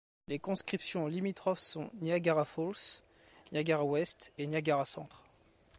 Les 0.27 0.37
circonscriptions 0.37 1.05
limitrophes 1.05 1.59
sont 1.59 1.91
Niagara 2.01 2.43
Falls, 2.43 3.03
Niagara-Ouest 3.51 4.33
et 4.39 4.47
Niagara-Centre. 4.47 5.23